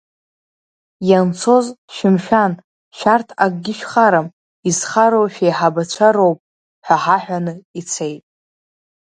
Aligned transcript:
Ианцоз, 1.09 1.65
шәымшәан, 1.95 2.53
шәарҭ 2.97 3.27
акгьы 3.43 3.73
шәхарам, 3.79 4.27
изхароу 4.69 5.27
шәеиҳабцәа 5.33 6.09
роуп 6.15 6.39
ҳәа 6.85 6.97
ҳаҳәаны 7.03 7.53
ицеит. 7.79 8.23